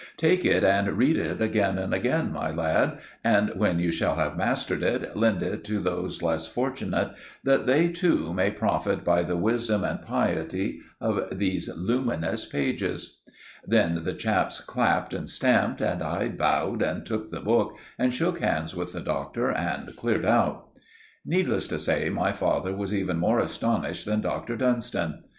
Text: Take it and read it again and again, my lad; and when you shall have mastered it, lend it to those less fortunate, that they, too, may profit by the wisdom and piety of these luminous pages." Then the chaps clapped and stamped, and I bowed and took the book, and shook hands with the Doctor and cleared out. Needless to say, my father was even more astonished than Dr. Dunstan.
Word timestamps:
Take 0.17 0.43
it 0.45 0.63
and 0.63 0.97
read 0.97 1.15
it 1.15 1.43
again 1.43 1.77
and 1.77 1.93
again, 1.93 2.31
my 2.31 2.49
lad; 2.49 2.97
and 3.23 3.49
when 3.53 3.77
you 3.77 3.91
shall 3.91 4.15
have 4.15 4.35
mastered 4.35 4.81
it, 4.81 5.15
lend 5.15 5.43
it 5.43 5.63
to 5.65 5.79
those 5.79 6.23
less 6.23 6.47
fortunate, 6.47 7.11
that 7.43 7.67
they, 7.67 7.89
too, 7.89 8.33
may 8.33 8.49
profit 8.49 9.03
by 9.03 9.21
the 9.21 9.37
wisdom 9.37 9.83
and 9.83 10.01
piety 10.01 10.81
of 10.99 11.37
these 11.37 11.69
luminous 11.77 12.47
pages." 12.47 13.19
Then 13.63 14.03
the 14.03 14.15
chaps 14.15 14.59
clapped 14.59 15.13
and 15.13 15.29
stamped, 15.29 15.81
and 15.81 16.01
I 16.01 16.29
bowed 16.29 16.81
and 16.81 17.05
took 17.05 17.29
the 17.29 17.39
book, 17.39 17.75
and 17.99 18.11
shook 18.11 18.39
hands 18.39 18.73
with 18.75 18.93
the 18.93 19.01
Doctor 19.01 19.51
and 19.51 19.95
cleared 19.95 20.25
out. 20.25 20.69
Needless 21.27 21.67
to 21.67 21.77
say, 21.77 22.09
my 22.09 22.31
father 22.31 22.75
was 22.75 22.91
even 22.91 23.17
more 23.17 23.37
astonished 23.37 24.07
than 24.07 24.21
Dr. 24.21 24.57
Dunstan. 24.57 25.25